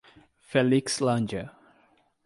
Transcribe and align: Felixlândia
Felixlândia 0.49 1.51